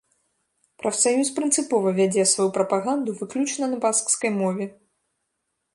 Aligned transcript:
Прафсаюз 0.83 1.29
прынцыпова 1.37 1.93
вядзе 1.99 2.23
сваю 2.33 2.49
прапаганду 2.57 3.17
выключна 3.21 3.65
на 3.75 3.83
баскскай 3.87 4.31
мове. 4.41 4.65